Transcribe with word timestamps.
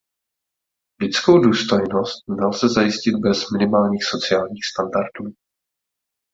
Lidskou 1.01 1.39
důstojnost 1.41 2.29
nelze 2.29 2.69
zajistit 2.69 3.11
bez 3.15 3.49
minimálních 3.51 4.03
sociálních 4.05 4.65
standardů. 4.65 5.33